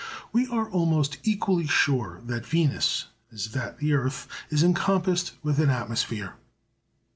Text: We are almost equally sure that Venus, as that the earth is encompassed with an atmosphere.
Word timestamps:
We 0.31 0.47
are 0.47 0.67
almost 0.67 1.19
equally 1.21 1.67
sure 1.67 2.21
that 2.25 2.43
Venus, 2.47 3.05
as 3.31 3.51
that 3.51 3.77
the 3.77 3.93
earth 3.93 4.27
is 4.49 4.63
encompassed 4.63 5.33
with 5.43 5.59
an 5.59 5.69
atmosphere. 5.69 6.37